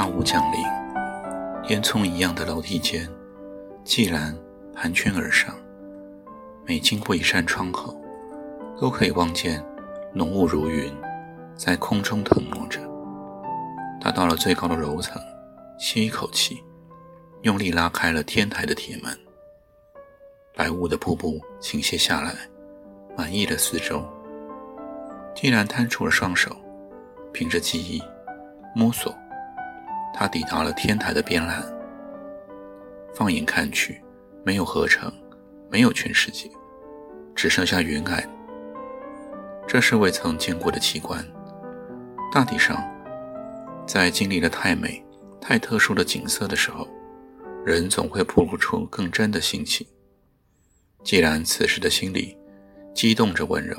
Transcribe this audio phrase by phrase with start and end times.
[0.00, 0.62] 大雾降临，
[1.64, 3.06] 烟囱一样的楼梯间，
[3.84, 4.34] 季兰
[4.74, 5.54] 盘旋而上。
[6.64, 7.94] 每经过一扇窗口，
[8.80, 9.62] 都可以望见
[10.14, 10.90] 浓雾如云，
[11.54, 12.80] 在空中腾挪着。
[14.00, 15.20] 他到了最高的楼层，
[15.78, 16.64] 吸一口气，
[17.42, 19.14] 用力拉开了天台的铁门。
[20.56, 22.34] 白雾的瀑布倾泻下来，
[23.18, 24.02] 满溢了四周。
[25.34, 26.56] 季兰摊出了双手，
[27.34, 28.02] 凭着记忆
[28.74, 29.14] 摸索。
[30.12, 31.62] 他抵达了天台的边栏，
[33.14, 34.02] 放眼看去，
[34.44, 35.12] 没有合成，
[35.70, 36.50] 没有全世界，
[37.34, 38.22] 只剩下云霭。
[39.66, 41.24] 这是未曾见过的奇观。
[42.32, 42.82] 大体上，
[43.86, 45.04] 在经历了太美、
[45.40, 46.86] 太特殊的景色的时候，
[47.64, 49.86] 人总会暴露出更真的心情。
[51.02, 52.36] 既然此时的心里
[52.94, 53.76] 激动着温柔，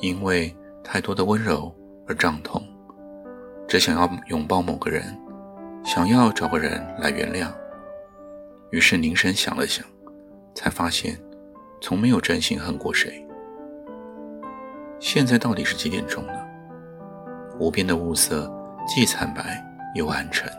[0.00, 1.74] 因为太多的温柔
[2.06, 2.62] 而胀痛。
[3.68, 5.02] 只想要拥抱某个人，
[5.84, 7.52] 想要找个人来原谅。
[8.70, 9.84] 于是凝神想了想，
[10.54, 11.20] 才发现，
[11.80, 13.26] 从没有真心恨过谁。
[15.00, 16.32] 现在到底是几点钟呢？
[17.58, 18.52] 无边的雾色
[18.86, 20.50] 既惨白又暗沉，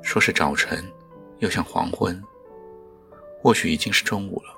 [0.00, 0.84] 说是早晨，
[1.38, 2.22] 又像黄昏。
[3.42, 4.54] 或许已经是中午了。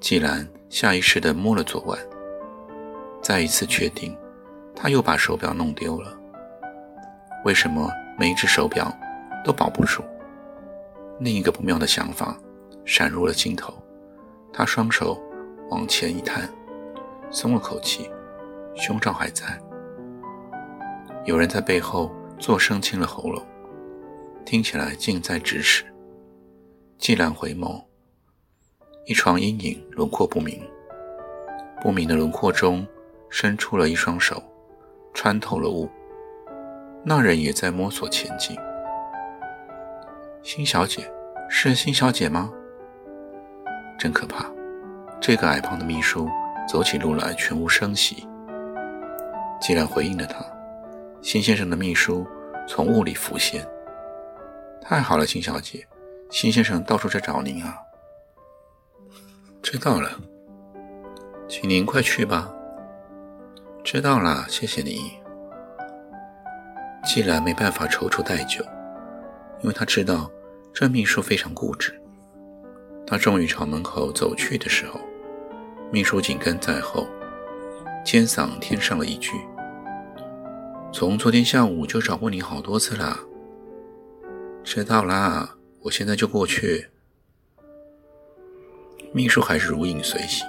[0.00, 1.98] 既然下意识地摸了昨晚，
[3.22, 4.16] 再一次确定，
[4.76, 6.16] 他又把手表弄丢了。
[7.44, 8.92] 为什么每一只手表
[9.44, 10.02] 都保不住？
[11.20, 12.36] 另一个不妙的想法
[12.84, 13.72] 闪入了心头。
[14.52, 15.20] 他双手
[15.70, 16.48] 往前一探，
[17.30, 18.10] 松了口气，
[18.74, 19.44] 胸罩还在。
[21.24, 23.44] 有人在背后作声清了喉咙，
[24.44, 25.84] 听起来近在咫尺。
[26.98, 27.84] 既然回眸，
[29.06, 30.60] 一床阴影轮廓不明，
[31.80, 32.84] 不明的轮廓中
[33.30, 34.42] 伸出了一双手，
[35.14, 35.88] 穿透了雾。
[37.04, 38.56] 那人也在摸索前进。
[40.42, 41.10] 辛小姐，
[41.48, 42.50] 是辛小姐吗？
[43.98, 44.46] 真可怕！
[45.20, 46.28] 这个矮胖的秘书
[46.68, 48.26] 走起路来全无声息。
[49.60, 50.44] 既然回应了他，
[51.20, 52.26] 辛先生的秘书
[52.66, 53.66] 从雾里浮现。
[54.80, 55.86] 太好了，辛小姐，
[56.30, 57.76] 辛先生到处在找您啊。
[59.60, 60.10] 知道了，
[61.48, 62.50] 请您快去吧。
[63.82, 65.18] 知道了，谢谢你。
[67.08, 68.62] 既然没办法踌躇太久，
[69.62, 70.30] 因为他知道
[70.74, 71.98] 这秘书非常固执。
[73.06, 75.00] 他终于朝门口走去的时候，
[75.90, 77.08] 秘书紧跟在后，
[78.04, 79.32] 尖嗓添上了一句
[80.92, 83.18] ：“从昨天下午就找过你好多次了。”
[84.62, 86.88] 知道啦，我现在就过去。
[89.14, 90.46] 秘书还是如影随形，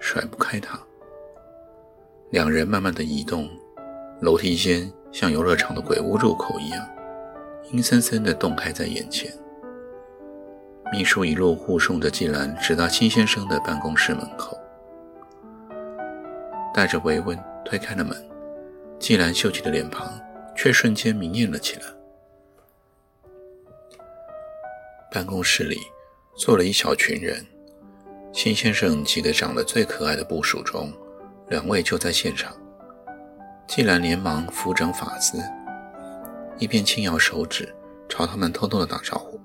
[0.00, 0.80] 甩不开他。
[2.30, 3.46] 两人慢慢的移动，
[4.22, 4.90] 楼梯间。
[5.16, 6.86] 像游乐场的鬼屋入口一样，
[7.72, 9.32] 阴森森地洞开在眼前。
[10.92, 14.60] 秘书一路护送着季兰直到辛先生的办公室门口，
[16.74, 17.34] 带着维温
[17.64, 18.14] 推开了门，
[18.98, 20.20] 季兰秀气的脸庞
[20.54, 21.86] 却瞬间明艳了起来。
[25.10, 25.78] 办公室里
[26.36, 27.42] 坐了一小群人，
[28.34, 30.92] 辛先生几个长得最可爱的部属中，
[31.48, 32.54] 两位就在现场。
[33.66, 35.38] 季兰连忙扶正发丝，
[36.58, 37.74] 一边轻摇手指
[38.08, 39.40] 朝他们偷偷的打招呼，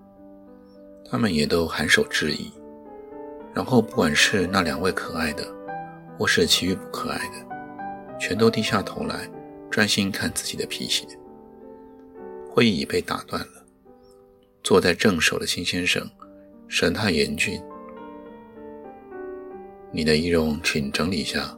[1.09, 2.51] 他们也都颔首致意。
[3.53, 5.45] 然后，不管是那两位可爱的，
[6.17, 9.27] 或是其余不可爱的，全都低下头来，
[9.69, 11.05] 专心看自己的皮鞋。
[12.49, 13.65] 会议已被打断了。
[14.63, 16.07] 坐在正手的辛先生
[16.67, 17.59] 神态严峻
[19.91, 21.53] ：“你的仪容，请整理一下。”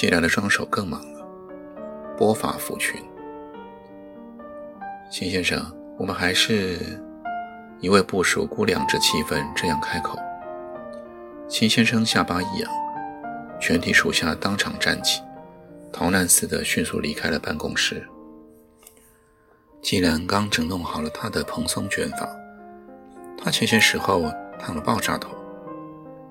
[0.00, 1.20] 季兰的双手更忙了，
[2.16, 2.98] 拨发抚裙。
[5.10, 5.60] 秦先生，
[5.98, 6.78] 我们还是
[7.80, 10.18] 一位部属估量着气氛，这样开口。
[11.46, 12.72] 秦先生下巴一扬，
[13.60, 15.20] 全体属下当场站起，
[15.92, 18.02] 逃难似的迅速离开了办公室。
[19.82, 22.26] 季兰刚整弄好了他的蓬松卷发，
[23.36, 25.28] 他前些时候烫了爆炸头，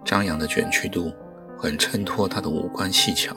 [0.04, 1.14] 张扬的卷曲度
[1.56, 3.36] 很衬托她的五官细巧，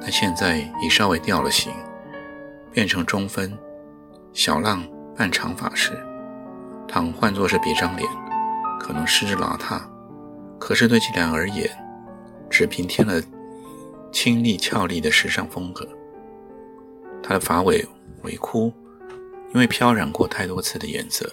[0.00, 1.72] 但现在已稍微掉了形，
[2.72, 3.56] 变成中分。
[4.32, 4.84] 小浪
[5.16, 5.92] 半长发时，
[6.88, 8.08] 倘换作是别张脸，
[8.80, 9.80] 可能失之邋遢。
[10.58, 11.70] 可是对季兰而言，
[12.50, 13.22] 只平添了
[14.10, 15.88] 清丽俏丽的时尚风格。
[17.22, 17.86] 她的发尾
[18.22, 18.72] 微枯，
[19.52, 21.30] 因为飘染过太多次的颜色。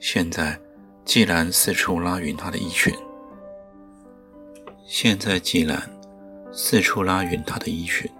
[0.00, 0.58] 现在，
[1.04, 2.92] 季兰四处拉匀她的衣裙。
[4.86, 5.80] 现在，季兰
[6.56, 8.10] 四处拉匀她的衣裙，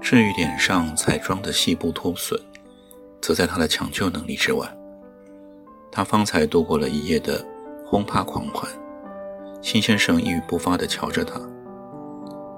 [0.00, 2.40] 至于脸上彩妆的细部脱损。
[3.20, 4.72] 则在他的抢救能力之外。
[5.90, 7.44] 他方才度过了一夜的
[7.84, 8.70] 轰趴狂欢。
[9.60, 11.40] 辛先生一语不发地瞧着他，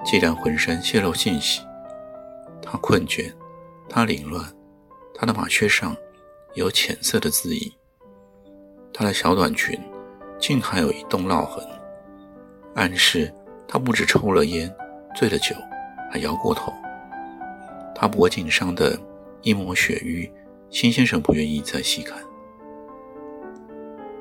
[0.05, 1.62] 既然浑身泄露信息，
[2.61, 3.32] 他困倦，
[3.88, 4.44] 他凌乱，
[5.14, 5.96] 他的马靴上
[6.52, 7.72] 有浅色的字印，
[8.93, 9.81] 他的小短裙
[10.38, 11.66] 竟还有一洞烙痕，
[12.75, 13.32] 暗示
[13.66, 14.70] 他不止抽了烟、
[15.18, 15.52] 醉了酒，
[16.08, 16.72] 还摇过头。
[17.92, 18.96] 他脖颈上的
[19.42, 20.32] 一抹血瘀。
[20.70, 22.18] 辛先生不愿意再细看。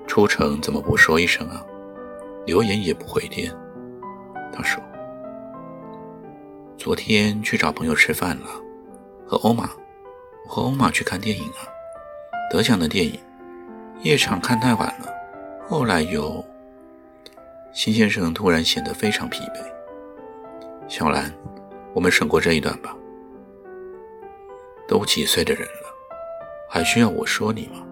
[0.08, 1.64] 出城怎么不说一声啊？
[2.48, 3.54] 留言也不回电。
[4.52, 4.82] 他说
[6.80, 8.48] ：“昨天去找朋友吃饭了，
[9.28, 9.70] 和欧玛，
[10.46, 11.68] 我和欧玛去看电影啊，
[12.50, 13.20] 得奖的电影。
[14.02, 15.14] 夜场看太晚了，
[15.68, 16.44] 后来又……”
[17.72, 19.77] 辛先生突然显得非常疲惫。
[20.88, 21.34] 小兰，
[21.94, 22.96] 我们省过这一段吧。
[24.88, 25.88] 都几岁的人了。
[26.70, 27.86] 还需要我说你吗？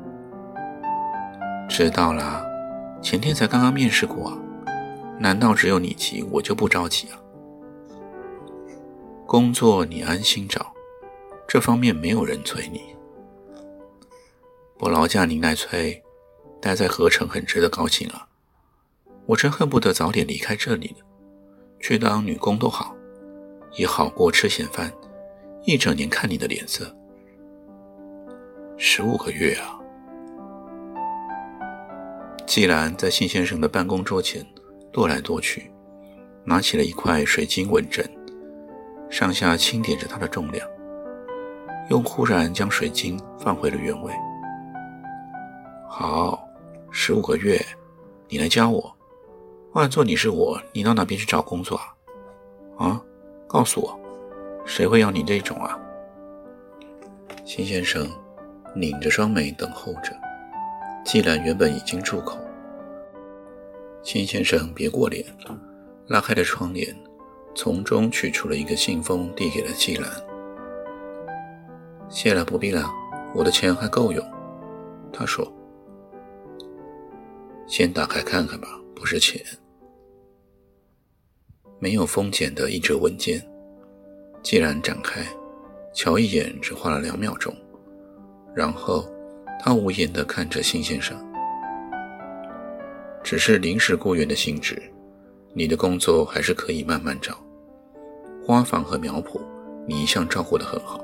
[1.70, 2.46] 知道啦，
[3.02, 4.38] 前天才刚刚面试过啊，
[5.18, 7.20] 难道只有你急，我就不着急啊？
[9.26, 10.74] 工作你安心找，
[11.48, 12.82] 这方面没有人催你。
[14.78, 16.04] 不劳驾您来催，
[16.62, 18.28] 待在河城很值得高兴啊！
[19.26, 21.06] 我真恨不得早点离开这里呢，
[21.80, 22.96] 去当女工都好，
[23.78, 24.92] 也好过吃闲饭，
[25.64, 26.96] 一整年看你的脸色。
[28.78, 29.80] 十五个月啊！
[32.46, 34.46] 季兰在信先生的办公桌前
[34.94, 35.72] 踱来踱去，
[36.44, 38.08] 拿起了一块水晶稳针，
[39.10, 40.68] 上下轻点着它的重量，
[41.90, 44.14] 又忽然将水晶放回了原位。
[45.90, 46.48] 好，
[46.92, 47.60] 十五个月，
[48.30, 48.95] 你来教我。
[49.76, 51.84] 换做你是我，你到哪边去找工作啊？
[52.78, 53.02] 啊，
[53.46, 54.00] 告诉我，
[54.66, 55.78] 谁会要你这种啊？
[57.44, 58.10] 辛先生。
[58.74, 60.14] 拧着双眉等候着，
[61.04, 62.38] 季兰原本已经住口。
[64.02, 65.26] 辛先生别过脸，
[66.08, 66.96] 拉开了窗帘，
[67.54, 70.10] 从中取出了一个信封，递给了季兰。
[72.08, 72.90] 谢了，不必了，
[73.34, 74.26] 我的钱还够用。
[75.12, 75.46] 他说
[77.68, 79.42] ：“先打开看看吧，不是钱。”
[81.80, 83.42] 没有封简的一折文件，
[84.42, 85.26] 既然展开，
[85.94, 87.54] 瞧一眼，只花了两秒钟。
[88.56, 89.06] 然后，
[89.60, 91.18] 他无言地看着辛先生。
[93.24, 94.82] 只是临时雇员的性质，
[95.54, 97.38] 你的工作还是可以慢慢找。
[98.46, 99.42] 花房和苗圃，
[99.88, 101.04] 你一向照顾得很好，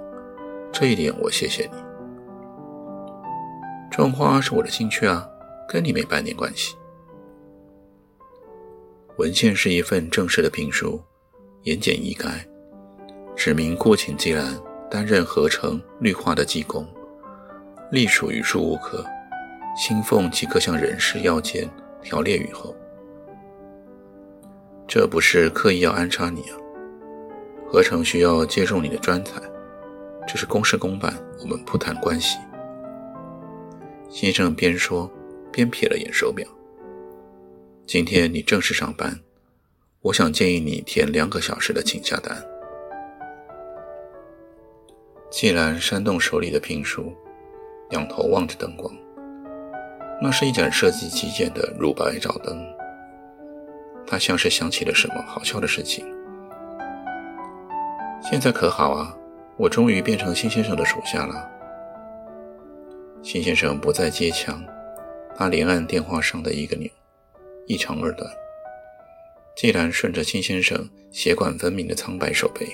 [0.72, 1.78] 这一点我谢谢你。
[3.90, 5.28] 种花是我的兴趣啊，
[5.68, 6.76] 跟你没半点关系。
[9.22, 11.00] 文献是一份正式的聘书，
[11.62, 12.44] 言简意赅，
[13.36, 14.60] 指明顾请季兰
[14.90, 16.84] 担任合成绿化的技工。
[17.92, 19.06] 隶属于树务科，
[19.78, 21.70] 新凤即可向人事要件
[22.02, 22.76] 条列于后。
[24.88, 26.58] 这不是刻意要安插你啊，
[27.68, 29.40] 合成需要借重你的专才，
[30.28, 32.40] 这是公事公办，我们不谈关系。
[34.10, 35.08] 先生边说
[35.52, 36.44] 边瞥了眼手表。
[37.94, 39.20] 今天你正式上班，
[40.00, 42.42] 我想建议你填两个小时的请假单。
[45.30, 47.14] 既然扇动手里的聘书。
[47.90, 48.90] 仰头望着灯光，
[50.22, 52.66] 那是一盏设计极简的乳白照灯。
[54.08, 56.06] 他像是想起了什么好笑的事情。
[58.22, 59.14] 现在可好啊，
[59.58, 61.46] 我终于变成新先生的属下了。
[63.22, 64.64] 新先生不再接枪，
[65.36, 66.90] 他连按电话上的一个钮，
[67.68, 68.30] 一长二短。
[69.56, 72.68] 既然顺着金先生血管分明的苍白手背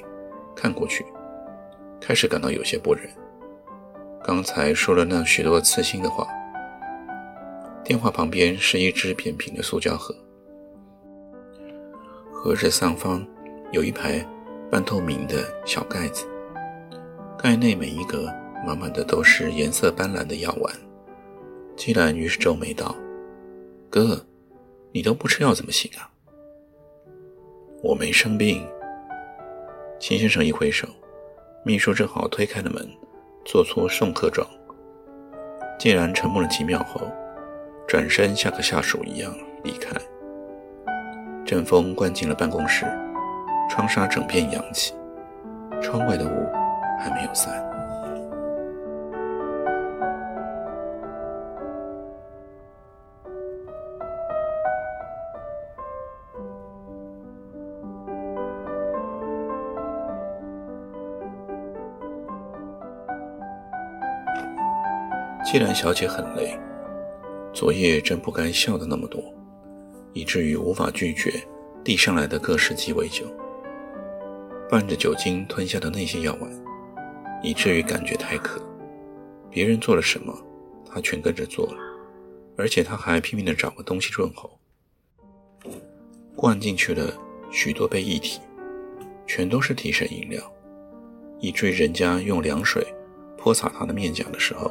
[0.56, 1.06] 看过去，
[2.00, 3.10] 开始感到有些不忍。
[4.24, 6.28] 刚才说了那许多刺心的话。
[7.84, 10.14] 电话旁边是一只扁平的塑胶盒，
[12.34, 13.26] 盒子上方
[13.72, 14.20] 有一排
[14.70, 16.26] 半透明的小盖子，
[17.40, 18.26] 盖内每一格
[18.66, 20.76] 满满的都是颜色斑斓的药丸。
[21.78, 22.94] 季兰于是皱眉道
[23.90, 24.22] ：“哥，
[24.98, 26.10] 你都不吃药怎么行啊？
[27.84, 28.68] 我没生病。
[30.00, 30.88] 秦先生一挥手，
[31.64, 32.90] 秘书正好推开了门，
[33.46, 34.48] 做出送客状。
[35.78, 37.00] 竟然沉默了几秒后，
[37.88, 39.32] 转身像个下属一样
[39.64, 39.96] 离开。
[41.46, 42.84] 阵风灌进了办公室，
[43.70, 44.96] 窗纱整片扬起，
[45.80, 46.50] 窗外的雾
[47.00, 47.54] 还没有散。
[65.50, 66.60] 既然小姐很累，
[67.54, 69.24] 昨夜真不该笑的那么多，
[70.12, 71.42] 以至于无法拒绝
[71.86, 73.26] 递上来的各式鸡尾酒。
[74.70, 76.52] 伴着酒精吞下的那些药丸，
[77.42, 78.62] 以至于感觉太渴。
[79.50, 80.38] 别人做了什么，
[80.86, 81.78] 她全跟着做了，
[82.58, 84.60] 而且她还拼命地找个东西润喉。
[86.36, 87.14] 灌进去了
[87.50, 88.42] 许多杯液体，
[89.26, 90.44] 全都是提神饮料，
[91.40, 92.86] 以至于人家用凉水
[93.38, 94.70] 泼洒她的面颊的时候。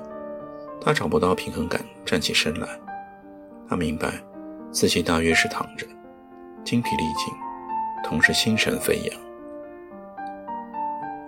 [0.80, 2.68] 他找不到平衡感，站起身来。
[3.68, 4.22] 他明白，
[4.70, 5.86] 自己大约是躺着，
[6.64, 7.34] 精疲力尽，
[8.04, 9.20] 同时心神飞扬。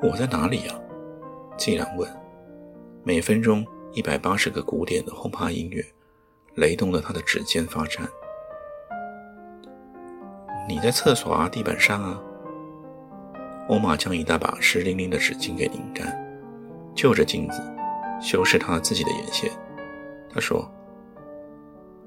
[0.00, 0.74] 我在哪里呀？
[1.56, 2.08] 季然问。
[3.02, 5.84] 每分钟一百八十个古典的轰趴音乐，
[6.54, 8.06] 雷动了他的指尖发颤。
[10.68, 12.20] 你在厕所啊，地板上啊。
[13.68, 16.16] 欧玛将一大把湿淋淋的纸巾给拧干，
[16.94, 17.60] 就着镜子。
[18.20, 19.50] 修饰他自己的眼线，
[20.32, 20.70] 他说：“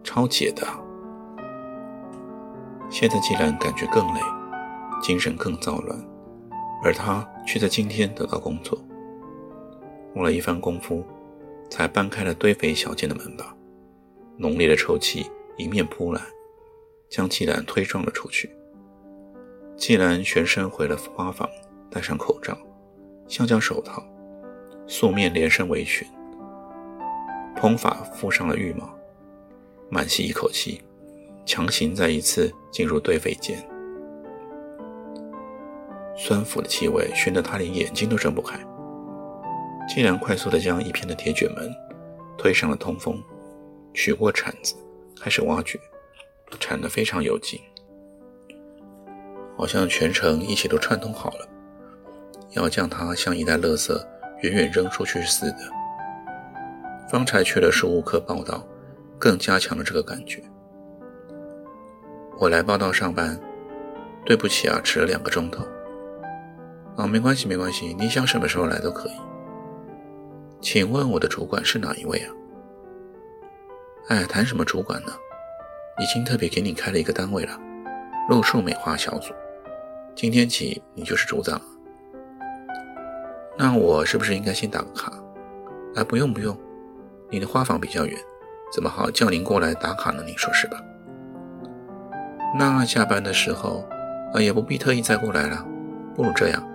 [0.03, 0.67] 超解的。”
[2.89, 4.19] 现在既然感觉更累，
[5.01, 5.97] 精神更躁乱，
[6.83, 8.77] 而他却在今天得到工作。
[10.13, 11.05] 用了一番功夫，
[11.69, 13.55] 才搬开了堆肥小间的门把，
[14.37, 15.25] 浓烈的臭气
[15.57, 16.21] 迎面扑来，
[17.09, 18.53] 将季兰推撞了出去。
[19.77, 21.49] 季兰旋身回了花房，
[21.89, 22.57] 戴上口罩、
[23.27, 24.03] 橡胶手套。
[24.91, 26.05] 素面连身围裙，
[27.55, 28.89] 蓬发覆上了浴帽，
[29.89, 30.81] 满吸一口气，
[31.45, 33.57] 强行再一次进入堆肥间。
[36.17, 38.60] 酸腐的气味熏得他连眼睛都睁不开。
[39.88, 41.74] 竟然快速地将一片的铁卷门
[42.38, 43.17] 推上了通风，
[43.93, 44.75] 取过铲子
[45.21, 45.79] 开始挖掘，
[46.60, 47.62] 铲得非常有劲，
[49.55, 51.48] 好像全城一切都串通好了，
[52.50, 53.98] 要将它像一袋垃圾。
[54.41, 55.57] 远远扔出去似的。
[57.10, 58.65] 方才去了事务科报道，
[59.19, 60.41] 更加强了这个感觉。
[62.39, 63.39] 我来报道上班，
[64.25, 65.63] 对不起啊，迟了两个钟头。
[66.95, 69.13] 啊，没关系，没关系，你想什么时候来都可以。
[70.60, 72.33] 请问我的主管是哪一位啊？
[74.07, 75.12] 哎，谈什么主管呢？
[76.00, 77.60] 已经特别给你开了一个单位了，
[78.29, 79.33] 路数美化小组。
[80.15, 81.65] 今天起，你就是组长了。
[83.63, 85.13] 那我是不是应该先打个卡？
[85.93, 86.57] 哎，不用不用，
[87.29, 88.19] 你的花房比较远，
[88.73, 90.23] 怎么好叫您过来打卡呢？
[90.25, 90.83] 您说是吧？
[92.57, 93.87] 那下班的时候，
[94.33, 95.63] 啊，也不必特意再过来了。
[96.15, 96.67] 不如这样，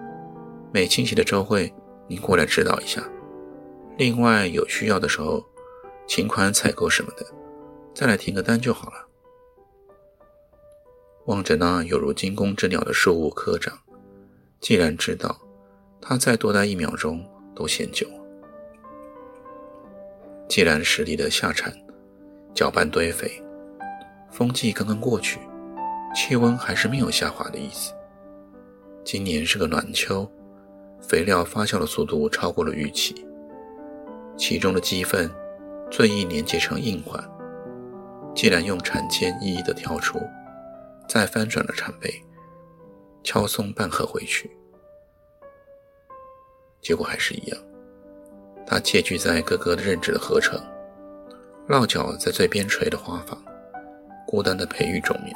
[0.72, 1.74] 每星期的周会
[2.06, 3.02] 您过来指导一下。
[3.98, 5.44] 另外有需要的时候，
[6.06, 7.26] 请款采购什么的，
[7.96, 9.08] 再来填个单就好了。
[11.24, 13.76] 望着那有如惊弓之鸟的事务科长，
[14.60, 15.36] 既然知道。
[16.00, 17.24] 他再多待一秒钟
[17.54, 18.06] 都嫌久。
[20.48, 21.72] 既然实力的下铲，
[22.54, 23.42] 搅拌堆肥，
[24.30, 25.40] 风季刚刚过去，
[26.14, 27.92] 气温还是没有下滑的意思。
[29.04, 30.30] 今年是个暖秋，
[31.00, 33.26] 肥料发酵的速度超过了预期，
[34.36, 35.30] 其中的鸡粪
[35.90, 37.20] 最易粘结成硬块。
[38.34, 40.18] 既然用铲尖一一的挑出，
[41.08, 42.22] 再翻转了铲背，
[43.22, 44.55] 敲松半盒回去。
[46.86, 47.58] 结果还是一样，
[48.64, 50.56] 他借据在哥哥的任职的合成，
[51.66, 53.36] 落脚在最边陲的花房，
[54.24, 55.34] 孤单的培育种苗。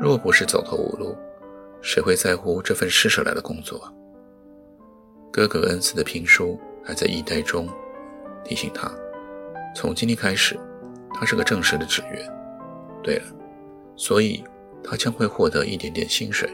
[0.00, 1.14] 若不是走投无路，
[1.82, 3.92] 谁会在乎这份施舍来的工作？
[5.30, 7.68] 哥哥恩赐的评书还在一代中，
[8.42, 8.90] 提醒他，
[9.76, 10.58] 从今天开始，
[11.12, 12.26] 他是个正式的职员。
[13.02, 13.24] 对了，
[13.96, 14.42] 所以
[14.82, 16.48] 他将会获得一点点薪水。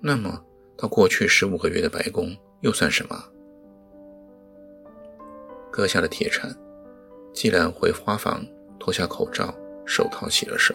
[0.00, 0.42] 那么，
[0.74, 2.34] 到过去十五个月的白工。
[2.60, 3.16] 又算什么？
[5.70, 6.50] 割下了铁铲，
[7.32, 8.44] 既然回花房，
[8.78, 10.74] 脱下口罩、手套，洗了手，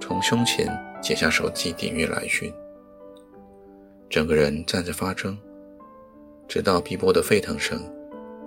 [0.00, 0.66] 从胸前
[1.02, 2.52] 解下手机，点阅来讯。
[4.08, 5.36] 整个人站着发怔，
[6.48, 7.78] 直到碧波的沸腾声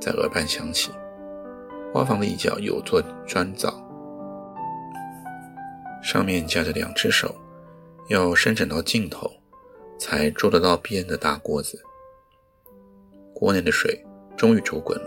[0.02, 0.92] 在耳畔响起。
[1.94, 3.72] 花房的一角有座砖灶，
[6.02, 7.36] 上面架着两只手，
[8.10, 9.32] 要伸展到尽头，
[10.00, 11.80] 才捉得到边的大锅子。
[13.34, 14.04] 锅内的水
[14.38, 15.06] 终于煮滚了。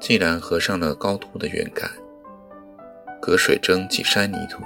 [0.00, 1.88] 既然合上了高凸的圆盖，
[3.20, 4.62] 隔水蒸几筛泥土，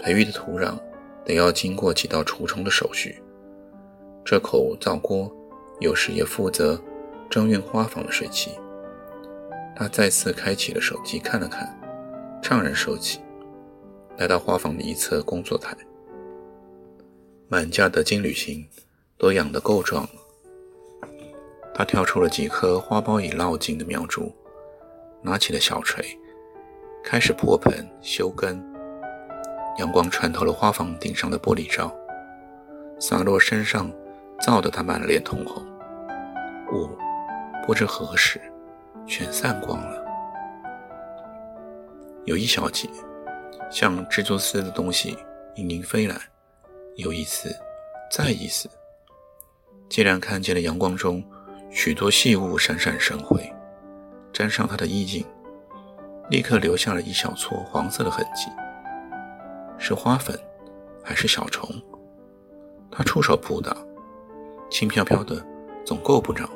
[0.00, 0.78] 培育的土壤
[1.24, 3.20] 得要经过几道除虫的手续。
[4.24, 5.32] 这口灶锅
[5.80, 6.80] 有时也负责
[7.28, 8.52] 蒸运花房的水汽。
[9.74, 11.74] 他再次开启了手机，看了看，
[12.42, 13.18] 怅然收起，
[14.18, 15.74] 来到花房的一侧工作台。
[17.48, 18.64] 满架的金缕杏
[19.18, 20.19] 都养得够壮了。
[21.72, 24.30] 他挑出了几颗花苞已落尽的苗株，
[25.22, 26.04] 拿起了小锤，
[27.02, 28.62] 开始破盆修根。
[29.78, 31.90] 阳光穿透了花房顶上的玻璃罩，
[32.98, 33.90] 洒落身上，
[34.40, 35.64] 照得他满脸通红。
[36.72, 36.90] 雾
[37.66, 38.38] 不知何时
[39.06, 40.04] 全散光了。
[42.26, 42.88] 有一小节
[43.70, 45.16] 像蜘蛛丝的东西
[45.54, 46.16] 盈盈飞来，
[46.96, 47.48] 有一丝，
[48.10, 48.68] 再一丝。
[49.88, 51.24] 既然看见了阳光中。
[51.70, 53.40] 许多细物闪闪生辉，
[54.32, 55.24] 沾上他的衣襟，
[56.28, 58.50] 立刻留下了一小撮黄色的痕迹。
[59.78, 60.38] 是花粉，
[61.02, 61.70] 还是小虫？
[62.90, 63.76] 他出手扑打，
[64.68, 65.42] 轻飘飘的，
[65.86, 66.50] 总够不着，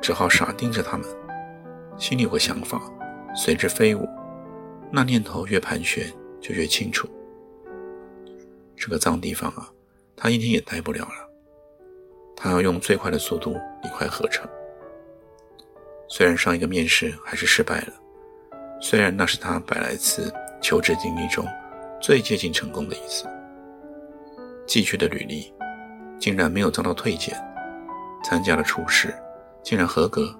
[0.00, 1.06] 只好傻盯着它们。
[1.98, 2.80] 心里有个想法，
[3.36, 4.08] 随之飞舞。
[4.90, 7.06] 那念头越盘旋，就越清楚。
[8.74, 9.68] 这个脏地方啊，
[10.16, 11.29] 他一天也待不了了。
[12.42, 13.54] 他要用最快的速度
[13.84, 14.48] 一块合成。
[16.08, 17.92] 虽然上一个面试还是失败了，
[18.80, 20.32] 虽然那是他百来次
[20.62, 21.46] 求职经历中
[22.00, 23.26] 最接近成功的一次，
[24.66, 25.52] 寄去的履历
[26.18, 27.36] 竟然没有遭到推荐，
[28.24, 29.14] 参加了初试
[29.62, 30.34] 竟然合格，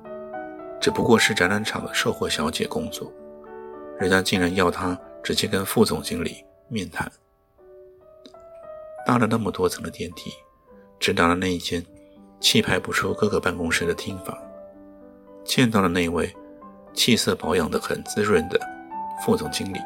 [0.80, 3.12] 只不过是展览场的售货小姐工作，
[3.98, 7.12] 人家竟然要他直接跟副总经理面谈，
[9.06, 10.32] 搭了那么多层的电梯。
[11.00, 11.84] 直达了那一间
[12.38, 14.36] 气派不出各个办公室的厅房，
[15.42, 16.30] 见到了那位
[16.92, 18.60] 气色保养得很滋润的
[19.24, 19.78] 副总经理。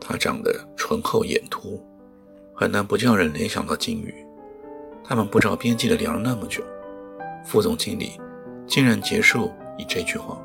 [0.00, 1.80] 他长得醇厚眼凸，
[2.54, 4.12] 很难不叫人联想到金鱼。
[5.04, 6.64] 他们不着边际的聊了那么久，
[7.44, 8.18] 副总经理
[8.66, 10.40] 竟然结束以这句话：“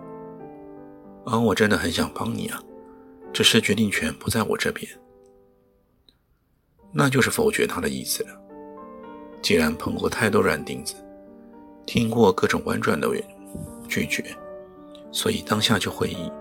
[1.25, 2.59] 而我真的很想帮你啊，
[3.31, 4.85] 只是决定权不在我这边。”
[6.99, 8.29] 那就是否决他的意思了。
[9.39, 10.95] 既然碰过太多软钉子，
[11.85, 13.07] 听过各种婉转的
[13.87, 14.35] 拒绝，
[15.11, 16.31] 所以当下就会意，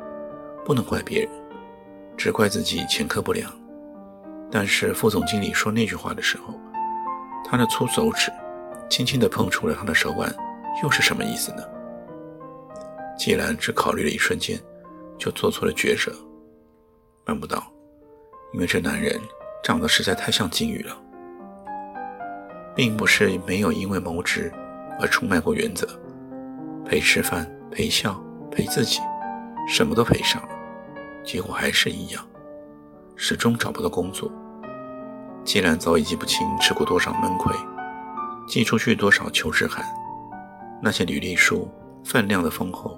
[0.65, 1.31] 不能怪别人，
[2.17, 3.53] 只怪自己前科不良。
[4.51, 6.55] 但是副总经理说那句话的时候，
[7.45, 8.33] 他的粗手指
[8.89, 10.35] 轻轻地碰触了他的手腕，
[10.83, 11.63] 又是什么意思呢？
[13.19, 14.59] 既然只考虑了一瞬间，
[15.19, 16.11] 就做出了抉择，
[17.27, 17.63] 办不到，
[18.55, 19.21] 因为这男人。
[19.63, 20.97] 长得实在太像金鱼了，
[22.75, 24.53] 并不是没有因为谋职
[25.01, 25.89] 而出卖过原则，
[26.85, 29.01] 陪吃饭、陪笑、陪自己，
[29.69, 30.49] 什么都陪上了，
[31.25, 32.25] 结果还是一样，
[33.17, 34.31] 始终找不到工作。
[35.45, 37.53] 既然早已记不清吃过多少闷亏，
[38.47, 39.85] 寄出去多少求职函，
[40.81, 41.69] 那些履历书
[42.05, 42.97] 分量的丰厚，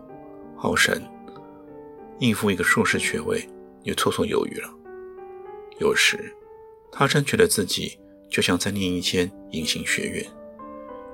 [0.54, 1.02] 好神，
[2.18, 3.48] 应付一个硕士学位
[3.84, 4.68] 也绰绰有余了。
[5.78, 6.34] 有时。
[6.90, 7.98] 他真觉得自己
[8.28, 10.24] 就像在念一间隐形学院，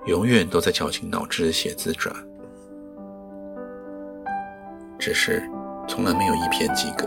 [0.07, 2.15] 永远都在绞尽脑汁写自传，
[4.99, 5.43] 只是
[5.87, 7.07] 从来没有一篇及格。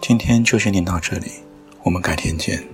[0.00, 1.30] 今天就先念到这里，
[1.84, 2.66] 我们改天见。